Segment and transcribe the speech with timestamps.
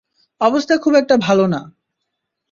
[0.41, 1.61] অবস্থা খুব একটা ভালো না।